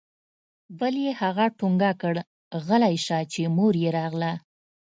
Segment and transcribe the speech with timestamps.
[0.79, 2.15] بل يې هغه ټونګه كړ
[2.65, 4.33] غلى سه چې مور يې راغله.